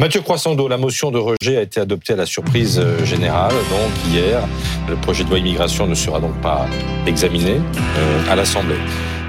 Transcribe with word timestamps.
Mathieu 0.00 0.20
Croissando, 0.20 0.68
la 0.68 0.76
motion 0.76 1.10
de 1.10 1.18
rejet 1.18 1.56
a 1.56 1.62
été 1.62 1.80
adoptée 1.80 2.12
à 2.12 2.16
la 2.16 2.24
surprise 2.24 2.78
euh, 2.78 3.04
générale, 3.04 3.52
donc 3.52 4.12
hier. 4.12 4.46
Le 4.88 4.94
projet 4.94 5.24
de 5.24 5.28
loi 5.28 5.40
immigration 5.40 5.88
ne 5.88 5.94
sera 5.96 6.20
donc 6.20 6.40
pas 6.40 6.68
examiné 7.04 7.56
euh, 7.56 8.30
à 8.30 8.36
l'Assemblée. 8.36 8.78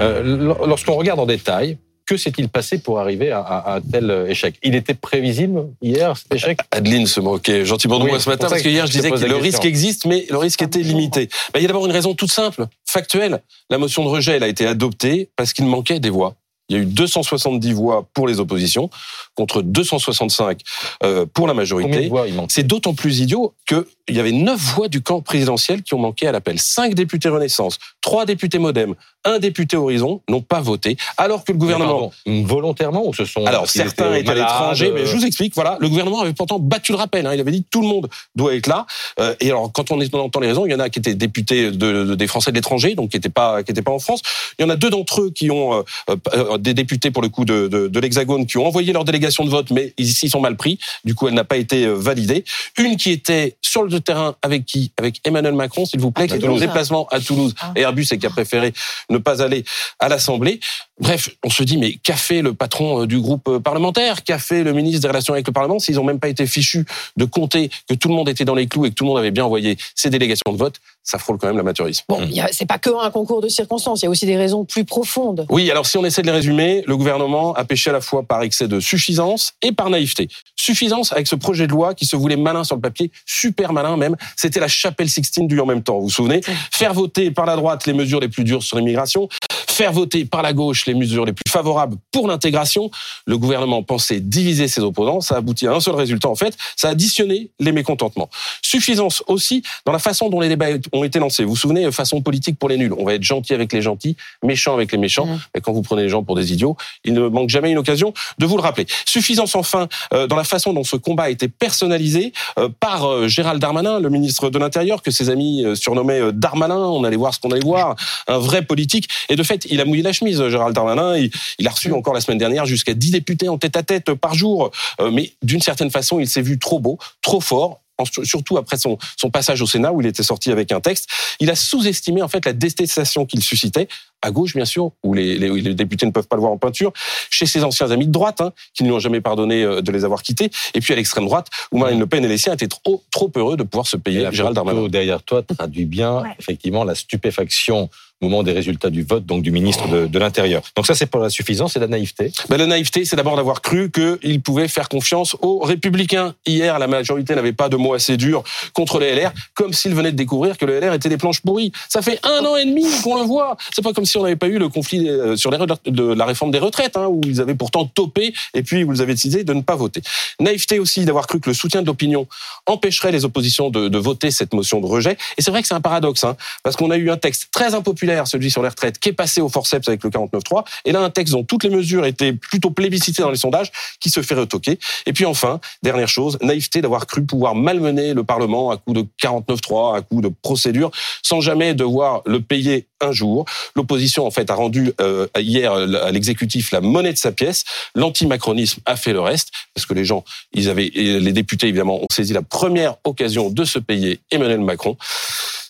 Euh, 0.00 0.54
lorsqu'on 0.66 0.94
regarde 0.94 1.20
en 1.20 1.26
détail, 1.26 1.76
que 2.06 2.16
s'est-il 2.16 2.48
passé 2.48 2.78
pour 2.78 2.98
arriver 2.98 3.30
à, 3.30 3.74
un 3.74 3.80
tel 3.82 4.24
échec? 4.26 4.54
Il 4.62 4.74
était 4.74 4.94
prévisible 4.94 5.66
hier 5.82 6.16
cet 6.16 6.34
échec? 6.34 6.58
Adeline 6.70 7.06
se 7.06 7.20
moquait 7.20 7.66
gentiment 7.66 7.98
de 7.98 8.06
moi 8.06 8.18
ce 8.18 8.30
matin 8.30 8.46
parce 8.48 8.62
que 8.62 8.68
hier 8.68 8.86
je 8.86 8.92
disais 8.92 9.10
que 9.10 9.22
le 9.22 9.36
risque 9.36 9.66
existe, 9.66 10.06
mais 10.06 10.24
le 10.30 10.38
risque 10.38 10.62
était 10.62 10.80
limité. 10.80 11.28
Ben, 11.52 11.60
il 11.60 11.62
y 11.62 11.66
a 11.66 11.68
d'abord 11.68 11.84
une 11.84 11.92
raison 11.92 12.14
toute 12.14 12.32
simple, 12.32 12.66
factuelle. 12.86 13.42
La 13.68 13.76
motion 13.76 14.02
de 14.02 14.08
rejet 14.08 14.32
elle 14.32 14.42
a 14.42 14.48
été 14.48 14.66
adoptée 14.66 15.28
parce 15.36 15.52
qu'il 15.52 15.66
manquait 15.66 16.00
des 16.00 16.10
voix. 16.10 16.34
Il 16.68 16.76
y 16.76 16.78
a 16.78 16.82
eu 16.82 16.86
270 16.86 17.72
voix 17.72 18.06
pour 18.14 18.26
les 18.26 18.40
oppositions 18.40 18.88
contre 19.34 19.62
265 19.62 20.60
euh, 21.02 21.26
pour 21.26 21.46
la 21.46 21.54
majorité. 21.54 22.10
C'est 22.48 22.66
d'autant 22.66 22.94
plus 22.94 23.20
idiot 23.20 23.54
qu'il 23.66 23.84
y 24.08 24.20
avait 24.20 24.32
9 24.32 24.58
voix 24.58 24.88
du 24.88 25.02
camp 25.02 25.20
présidentiel 25.20 25.82
qui 25.82 25.94
ont 25.94 25.98
manqué 25.98 26.26
à 26.26 26.32
l'appel. 26.32 26.58
5 26.58 26.94
députés 26.94 27.28
Renaissance, 27.28 27.78
3 28.00 28.24
députés 28.24 28.58
Modem, 28.58 28.94
un 29.24 29.38
député 29.38 29.76
Horizon 29.76 30.20
n'ont 30.28 30.42
pas 30.42 30.60
voté, 30.60 30.96
alors 31.16 31.44
que 31.44 31.52
le 31.52 31.58
gouvernement... 31.58 32.12
volontairement 32.26 33.06
ou 33.06 33.14
ce 33.14 33.24
sont... 33.24 33.44
Alors 33.46 33.68
certains 33.68 34.14
étaient 34.14 34.30
à 34.30 34.34
l'étranger, 34.34 34.92
mais 34.94 35.06
je 35.06 35.16
vous 35.16 35.24
explique, 35.24 35.54
voilà, 35.54 35.76
le 35.80 35.88
gouvernement 35.88 36.20
avait 36.20 36.32
pourtant 36.32 36.58
battu 36.58 36.92
le 36.92 36.98
rappel, 36.98 37.26
hein, 37.26 37.34
il 37.34 37.40
avait 37.40 37.52
dit 37.52 37.64
tout 37.70 37.80
le 37.80 37.88
monde 37.88 38.08
doit 38.34 38.54
être 38.54 38.66
là, 38.66 38.86
euh, 39.20 39.34
et 39.40 39.50
alors 39.50 39.70
quand 39.72 39.90
on 39.90 40.00
entend 40.00 40.40
les 40.40 40.48
raisons, 40.48 40.66
il 40.66 40.72
y 40.72 40.74
en 40.74 40.80
a 40.80 40.88
qui 40.88 40.98
étaient 40.98 41.14
députés 41.14 41.70
de, 41.70 42.14
des 42.14 42.26
Français 42.26 42.50
de 42.50 42.56
l'étranger, 42.56 42.94
donc 42.94 43.10
qui 43.10 43.16
n'étaient 43.16 43.28
pas, 43.28 43.62
qui 43.62 43.72
étaient 43.72 43.82
pas 43.82 43.92
en 43.92 43.98
France, 43.98 44.22
il 44.58 44.62
y 44.62 44.64
en 44.64 44.70
a 44.70 44.76
deux 44.76 44.90
d'entre 44.90 45.22
eux 45.22 45.30
qui 45.30 45.50
ont, 45.50 45.84
euh, 46.10 46.58
des 46.58 46.74
députés 46.74 47.10
pour 47.10 47.22
le 47.22 47.28
coup 47.28 47.44
de, 47.44 47.68
de, 47.68 47.88
de 47.88 48.00
l'Hexagone, 48.00 48.46
qui 48.46 48.58
ont 48.58 48.66
envoyé 48.66 48.92
leur 48.92 49.04
délégation 49.04 49.44
de 49.44 49.50
vote, 49.50 49.70
mais 49.70 49.94
ici, 49.98 50.26
ils 50.26 50.30
sont 50.30 50.40
mal 50.40 50.56
pris. 50.56 50.78
Du 51.04 51.14
coup, 51.14 51.28
elle 51.28 51.34
n'a 51.34 51.44
pas 51.44 51.56
été 51.56 51.86
euh, 51.86 51.94
validée. 51.94 52.44
Une 52.78 52.96
qui 52.96 53.10
était 53.10 53.56
sur 53.62 53.82
le 53.82 54.00
terrain 54.00 54.36
avec 54.42 54.64
qui? 54.64 54.92
Avec 54.98 55.20
Emmanuel 55.24 55.54
Macron, 55.54 55.86
s'il 55.86 56.00
vous 56.00 56.10
plaît, 56.10 56.26
qui 56.26 56.34
était 56.34 56.48
en 56.48 56.56
déplacement 56.56 57.06
à 57.10 57.20
Toulouse. 57.20 57.54
Ah. 57.60 57.72
Et 57.76 57.80
Airbus 57.80 58.06
et 58.10 58.18
qui 58.18 58.26
a 58.26 58.30
préféré 58.30 58.72
ne 59.14 59.18
pas 59.18 59.42
aller 59.42 59.64
à 59.98 60.08
l'Assemblée. 60.08 60.60
Bref, 61.00 61.30
on 61.44 61.50
se 61.50 61.62
dit, 61.62 61.76
mais 61.76 61.94
qu'a 62.02 62.16
fait 62.16 62.42
le 62.42 62.54
patron 62.54 63.02
euh, 63.02 63.06
du 63.06 63.20
groupe 63.20 63.48
euh, 63.48 63.60
parlementaire? 63.60 64.22
Qu'a 64.22 64.38
fait 64.38 64.62
le 64.62 64.72
ministre 64.72 65.00
des 65.00 65.08
Relations 65.08 65.34
avec 65.34 65.46
le 65.46 65.52
Parlement? 65.52 65.78
S'ils 65.78 65.96
n'ont 65.96 66.04
même 66.04 66.20
pas 66.20 66.28
été 66.28 66.46
fichus 66.46 66.84
de 67.16 67.24
compter 67.24 67.70
que 67.88 67.94
tout 67.94 68.08
le 68.08 68.14
monde 68.14 68.28
était 68.28 68.44
dans 68.44 68.54
les 68.54 68.66
clous 68.66 68.86
et 68.86 68.90
que 68.90 68.94
tout 68.94 69.04
le 69.04 69.08
monde 69.08 69.18
avait 69.18 69.30
bien 69.30 69.44
envoyé 69.44 69.76
ses 69.94 70.10
délégations 70.10 70.52
de 70.52 70.58
vote, 70.58 70.80
ça 71.04 71.18
frôle 71.18 71.38
quand 71.38 71.46
même 71.46 71.56
l'amateurisme. 71.56 72.04
Bon, 72.08 72.26
c'est 72.50 72.66
pas 72.66 72.78
que 72.78 72.90
un 72.90 73.10
concours 73.10 73.42
de 73.42 73.48
circonstances, 73.48 74.02
il 74.02 74.06
y 74.06 74.08
a 74.08 74.10
aussi 74.10 74.26
des 74.26 74.36
raisons 74.36 74.64
plus 74.64 74.84
profondes. 74.84 75.46
Oui, 75.50 75.70
alors 75.70 75.86
si 75.86 75.98
on 75.98 76.04
essaie 76.04 76.22
de 76.22 76.26
les 76.26 76.32
résumer, 76.32 76.82
le 76.86 76.96
gouvernement 76.96 77.52
a 77.54 77.64
péché 77.64 77.90
à 77.90 77.92
la 77.92 78.00
fois 78.00 78.22
par 78.22 78.42
excès 78.42 78.68
de 78.68 78.80
suffisance 78.80 79.52
et 79.62 79.72
par 79.72 79.90
naïveté. 79.90 80.28
Suffisance 80.56 81.12
avec 81.12 81.26
ce 81.26 81.36
projet 81.36 81.66
de 81.66 81.72
loi 81.72 81.94
qui 81.94 82.06
se 82.06 82.16
voulait 82.16 82.36
malin 82.36 82.64
sur 82.64 82.76
le 82.76 82.80
papier, 82.80 83.10
super 83.26 83.72
malin 83.72 83.96
même. 83.96 84.16
C'était 84.36 84.60
la 84.60 84.68
chapelle 84.68 85.10
Sixtine 85.10 85.46
du 85.46 85.60
en 85.60 85.66
même 85.66 85.82
temps, 85.82 85.98
vous 85.98 86.04
vous 86.04 86.10
souvenez? 86.10 86.40
Faire 86.72 86.94
voter 86.94 87.30
par 87.30 87.44
la 87.44 87.56
droite 87.56 87.86
les 87.86 87.92
mesures 87.92 88.20
les 88.20 88.28
plus 88.28 88.44
dures 88.44 88.62
sur 88.62 88.78
l'immigration, 88.78 89.28
faire 89.68 89.92
voter 89.92 90.24
par 90.24 90.42
la 90.42 90.52
gauche 90.52 90.86
les 90.86 90.94
mesures 90.94 91.26
les 91.26 91.32
plus 91.34 91.43
favorables 91.54 91.96
pour 92.10 92.26
l'intégration. 92.26 92.90
Le 93.26 93.38
gouvernement 93.38 93.82
pensait 93.84 94.18
diviser 94.18 94.66
ses 94.66 94.80
opposants. 94.80 95.20
Ça 95.20 95.36
a 95.36 95.38
abouti 95.38 95.68
à 95.68 95.72
un 95.72 95.80
seul 95.80 95.94
résultat, 95.94 96.28
en 96.28 96.34
fait. 96.34 96.56
Ça 96.76 96.88
a 96.88 96.90
additionné 96.90 97.50
les 97.60 97.70
mécontentements. 97.70 98.28
Suffisance 98.60 99.22
aussi 99.28 99.62
dans 99.86 99.92
la 99.92 100.00
façon 100.00 100.28
dont 100.28 100.40
les 100.40 100.48
débats 100.48 100.66
ont 100.92 101.04
été 101.04 101.20
lancés. 101.20 101.44
Vous 101.44 101.50
vous 101.50 101.56
souvenez, 101.56 101.90
façon 101.92 102.20
politique 102.22 102.58
pour 102.58 102.68
les 102.68 102.76
nuls. 102.76 102.92
On 102.98 103.04
va 103.04 103.14
être 103.14 103.22
gentil 103.22 103.54
avec 103.54 103.72
les 103.72 103.82
gentils, 103.82 104.16
méchant 104.42 104.74
avec 104.74 104.90
les 104.90 104.98
méchants. 104.98 105.26
Mmh. 105.26 105.40
Et 105.56 105.60
quand 105.60 105.72
vous 105.72 105.82
prenez 105.82 106.02
les 106.02 106.08
gens 106.08 106.24
pour 106.24 106.34
des 106.34 106.52
idiots, 106.52 106.76
il 107.04 107.14
ne 107.14 107.28
manque 107.28 107.50
jamais 107.50 107.70
une 107.70 107.78
occasion 107.78 108.12
de 108.38 108.46
vous 108.46 108.56
le 108.56 108.62
rappeler. 108.62 108.86
Suffisance 109.04 109.54
enfin 109.54 109.88
euh, 110.12 110.26
dans 110.26 110.36
la 110.36 110.44
façon 110.44 110.72
dont 110.72 110.84
ce 110.84 110.96
combat 110.96 111.24
a 111.24 111.30
été 111.30 111.46
personnalisé 111.48 112.32
euh, 112.58 112.68
par 112.80 113.08
euh, 113.08 113.28
Gérald 113.28 113.60
Darmanin, 113.60 114.00
le 114.00 114.10
ministre 114.10 114.50
de 114.50 114.58
l'Intérieur, 114.58 115.02
que 115.02 115.10
ses 115.12 115.30
amis 115.30 115.64
surnommaient 115.74 116.32
Darmanin. 116.32 116.78
On 116.78 117.04
allait 117.04 117.16
voir 117.16 117.32
ce 117.32 117.38
qu'on 117.38 117.50
allait 117.50 117.60
voir. 117.60 117.94
Un 118.26 118.38
vrai 118.38 118.62
politique. 118.62 119.08
Et 119.28 119.36
de 119.36 119.42
fait, 119.42 119.66
il 119.70 119.80
a 119.80 119.84
mouillé 119.84 120.02
la 120.02 120.12
chemise, 120.12 120.46
Gérald 120.48 120.74
Darmanin. 120.74 121.16
Il, 121.16 121.30
a 121.66 121.70
reçu 121.70 121.92
encore 121.92 122.14
la 122.14 122.20
semaine 122.20 122.38
dernière 122.38 122.66
jusqu'à 122.66 122.94
10 122.94 123.10
députés 123.12 123.48
en 123.48 123.58
tête 123.58 123.76
à 123.76 123.82
tête 123.82 124.14
par 124.14 124.34
jour. 124.34 124.70
Euh, 125.00 125.10
mais 125.10 125.32
d'une 125.42 125.60
certaine 125.60 125.90
façon, 125.90 126.20
il 126.20 126.28
s'est 126.28 126.42
vu 126.42 126.58
trop 126.58 126.78
beau, 126.78 126.98
trop 127.22 127.40
fort 127.40 127.80
surtout 128.24 128.56
après 128.56 128.76
son, 128.76 128.98
son 129.16 129.30
passage 129.30 129.62
au 129.62 129.66
Sénat 129.66 129.92
où 129.92 130.00
il 130.00 130.06
était 130.06 130.22
sorti 130.22 130.50
avec 130.50 130.72
un 130.72 130.80
texte, 130.80 131.08
il 131.40 131.50
a 131.50 131.54
sous-estimé 131.54 132.22
en 132.22 132.28
fait 132.28 132.44
la 132.44 132.52
détestation 132.52 133.24
qu'il 133.26 133.42
suscitait 133.42 133.88
à 134.22 134.30
gauche 134.30 134.54
bien 134.54 134.64
sûr, 134.64 134.90
où 135.02 135.12
les, 135.12 135.36
les, 135.36 135.74
députés 135.74 136.06
ne 136.06 136.10
peuvent 136.10 136.26
pas 136.26 136.36
le 136.36 136.40
voir 136.40 136.52
en 136.52 136.56
peinture, 136.56 136.92
chez 137.28 137.44
ses 137.44 137.62
anciens 137.62 137.90
amis 137.90 138.06
de 138.06 138.12
droite, 138.12 138.40
hein, 138.40 138.52
qui 138.72 138.82
ne 138.82 138.88
lui 138.88 138.94
ont 138.94 138.98
jamais 138.98 139.20
pardonné 139.20 139.62
euh, 139.62 139.82
de 139.82 139.92
les 139.92 140.04
avoir 140.04 140.22
quittés, 140.22 140.50
et 140.72 140.80
puis 140.80 140.94
à 140.94 140.96
l'extrême 140.96 141.26
droite, 141.26 141.48
où 141.72 141.78
Marine 141.78 141.98
Le 141.98 142.06
Pen 142.06 142.24
et 142.24 142.28
les 142.28 142.38
siens 142.38 142.54
étaient 142.54 142.66
trop, 142.66 143.04
trop 143.10 143.30
heureux 143.36 143.58
de 143.58 143.64
pouvoir 143.64 143.86
se 143.86 143.98
payer 143.98 144.26
Gérald 144.32 144.56
Darmanin. 144.56 144.88
derrière 144.88 145.22
toi 145.22 145.42
traduit 145.42 145.84
bien 145.84 146.22
effectivement 146.38 146.84
la 146.84 146.94
stupéfaction 146.94 147.90
moment 148.24 148.42
des 148.42 148.52
résultats 148.52 148.90
du 148.90 149.02
vote, 149.02 149.26
donc 149.26 149.42
du 149.42 149.50
ministre 149.50 149.88
de, 149.88 150.18
l'Intérieur. 150.18 150.62
Donc 150.76 150.86
ça, 150.86 150.94
c'est 150.94 151.06
pour 151.06 151.20
la 151.20 151.28
suffisance 151.28 151.76
et 151.76 151.80
la 151.80 151.86
naïveté. 151.86 152.32
Ben, 152.48 152.56
la 152.56 152.66
naïveté, 152.66 153.04
c'est 153.04 153.16
d'abord 153.16 153.36
d'avoir 153.36 153.62
cru 153.62 153.90
qu'il 153.90 154.40
pouvait 154.40 154.68
faire 154.68 154.88
confiance 154.88 155.36
aux 155.42 155.58
Républicains. 155.58 156.34
Hier, 156.46 156.78
la 156.78 156.86
majorité 156.86 157.34
n'avait 157.34 157.52
pas 157.52 157.68
de 157.68 157.76
mots 157.76 157.94
assez 157.94 158.16
durs 158.16 158.42
contre 158.72 158.98
les 158.98 159.14
LR, 159.14 159.32
comme 159.54 159.72
s'ils 159.72 159.94
venaient 159.94 160.12
de 160.12 160.16
découvrir 160.16 160.56
que 160.56 160.64
les 160.64 160.80
LR 160.80 160.94
étaient 160.94 161.08
des 161.08 161.16
planches 161.16 161.40
pourries. 161.40 161.72
Ça 161.88 162.02
fait 162.02 162.18
un 162.22 162.44
an 162.44 162.56
et 162.56 162.64
demi 162.64 162.84
qu'on 163.02 163.16
le 163.16 163.26
voit. 163.26 163.56
C'est 163.74 163.82
pas 163.82 163.92
comme 163.92 164.06
si 164.06 164.16
on 164.16 164.22
n'avait 164.22 164.36
pas 164.36 164.48
eu 164.48 164.58
le 164.58 164.68
conflit 164.68 165.08
euh, 165.08 165.36
sur 165.36 165.50
les 165.50 165.58
de 165.86 166.14
la 166.14 166.24
réforme 166.24 166.50
des 166.50 166.58
retraites, 166.58 166.96
hein, 166.96 167.06
où 167.08 167.20
ils 167.24 167.40
avaient 167.40 167.54
pourtant 167.54 167.84
topé, 167.86 168.34
et 168.54 168.62
puis 168.62 168.82
vous 168.82 169.00
avez 169.00 169.14
décidé 169.14 169.44
de 169.44 169.54
ne 169.54 169.62
pas 169.62 169.76
voter. 169.76 170.02
Naïveté 170.40 170.78
aussi 170.78 171.04
d'avoir 171.04 171.26
cru 171.26 171.40
que 171.40 171.50
le 171.50 171.54
soutien 171.54 171.82
de 171.82 171.86
l'opinion 171.86 172.26
empêcherait 172.66 173.12
les 173.12 173.24
oppositions 173.24 173.70
de, 173.70 173.88
de, 173.88 173.98
voter 173.98 174.30
cette 174.30 174.52
motion 174.52 174.80
de 174.80 174.86
rejet. 174.86 175.16
Et 175.38 175.42
c'est 175.42 175.50
vrai 175.50 175.62
que 175.62 175.68
c'est 175.68 175.74
un 175.74 175.80
paradoxe, 175.80 176.24
hein, 176.24 176.36
parce 176.62 176.76
qu'on 176.76 176.90
a 176.90 176.96
eu 176.96 177.10
un 177.10 177.16
texte 177.16 177.48
très 177.52 177.74
impopulaire 177.74 178.13
celui 178.24 178.50
sur 178.50 178.62
les 178.62 178.68
retraites, 178.68 178.98
qui 178.98 179.10
est 179.10 179.14
passé 179.14 179.40
au 179.40 179.48
forceps 179.48 179.88
avec 179.88 180.02
le 180.04 180.10
49.3, 180.10 180.64
et 180.84 180.92
là 180.92 181.00
un 181.00 181.10
texte 181.10 181.34
dont 181.34 181.44
toutes 181.44 181.64
les 181.64 181.70
mesures 181.70 182.06
étaient 182.06 182.32
plutôt 182.32 182.70
plébiscitées 182.70 183.22
dans 183.22 183.30
les 183.30 183.36
sondages, 183.36 183.70
qui 184.00 184.10
se 184.10 184.22
fait 184.22 184.34
retoquer. 184.34 184.78
Et 185.06 185.12
puis 185.12 185.26
enfin, 185.26 185.60
dernière 185.82 186.08
chose, 186.08 186.38
naïveté 186.40 186.80
d'avoir 186.80 187.06
cru 187.06 187.24
pouvoir 187.24 187.54
malmener 187.54 188.14
le 188.14 188.24
Parlement 188.24 188.70
à 188.70 188.76
coup 188.76 188.92
de 188.92 189.04
49.3, 189.22 189.98
à 189.98 190.02
coup 190.02 190.20
de 190.20 190.28
procédure, 190.28 190.90
sans 191.22 191.40
jamais 191.40 191.74
devoir 191.74 192.22
le 192.26 192.40
payer 192.40 192.86
un 193.00 193.12
jour. 193.12 193.44
L'opposition 193.74 194.26
en 194.26 194.30
fait 194.30 194.50
a 194.50 194.54
rendu 194.54 194.92
euh, 195.00 195.26
hier 195.36 195.72
à 195.72 196.10
l'exécutif 196.10 196.70
la 196.72 196.80
monnaie 196.80 197.12
de 197.12 197.18
sa 197.18 197.32
pièce. 197.32 197.64
L'antimacronisme 197.94 198.80
a 198.86 198.96
fait 198.96 199.12
le 199.12 199.20
reste, 199.20 199.50
parce 199.74 199.86
que 199.86 199.94
les 199.94 200.04
gens, 200.04 200.24
ils 200.52 200.68
avaient, 200.68 200.90
les 200.94 201.32
députés 201.32 201.68
évidemment, 201.68 202.02
ont 202.02 202.06
saisi 202.10 202.32
la 202.32 202.42
première 202.42 202.96
occasion 203.04 203.50
de 203.50 203.64
se 203.64 203.78
payer 203.78 204.20
Emmanuel 204.30 204.60
Macron. 204.60 204.96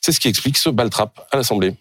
C'est 0.00 0.12
ce 0.12 0.20
qui 0.20 0.28
explique 0.28 0.58
ce 0.58 0.68
baltrap 0.68 1.26
à 1.30 1.36
l'Assemblée. 1.36 1.74